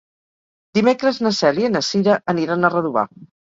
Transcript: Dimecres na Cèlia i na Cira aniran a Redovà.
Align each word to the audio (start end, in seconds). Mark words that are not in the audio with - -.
Dimecres 0.77 1.19
na 1.27 1.33
Cèlia 1.41 1.71
i 1.71 1.75
na 1.75 1.83
Cira 1.91 2.19
aniran 2.35 2.65
a 2.65 2.75
Redovà. 2.79 3.07